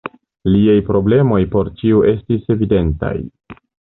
Liaj 0.53 0.77
problemoj 0.87 1.37
por 1.51 1.69
ĉiu 1.81 2.01
estis 2.13 2.49
evidentaj. 2.57 3.15